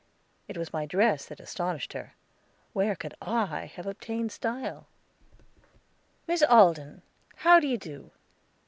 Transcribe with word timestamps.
It 0.47 0.57
was 0.57 0.73
my 0.73 0.87
dress 0.87 1.27
that 1.27 1.39
astonished 1.39 1.93
her. 1.93 2.15
Where 2.73 2.95
could 2.95 3.13
I 3.21 3.67
have 3.75 3.85
obtained 3.85 4.31
style? 4.31 4.87
"Miss 6.25 6.41
Alden, 6.41 7.03
how 7.35 7.59
do 7.59 7.67
you 7.67 7.77
do? 7.77 8.09